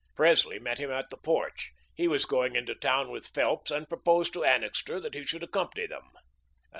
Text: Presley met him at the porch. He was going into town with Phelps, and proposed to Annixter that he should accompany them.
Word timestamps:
Presley 0.15 0.57
met 0.57 0.79
him 0.79 0.89
at 0.89 1.11
the 1.11 1.17
porch. 1.17 1.69
He 1.93 2.07
was 2.07 2.25
going 2.25 2.55
into 2.55 2.73
town 2.73 3.11
with 3.11 3.27
Phelps, 3.27 3.69
and 3.69 3.87
proposed 3.87 4.33
to 4.33 4.43
Annixter 4.43 4.99
that 4.99 5.13
he 5.13 5.23
should 5.23 5.43
accompany 5.43 5.85
them. 5.85 6.09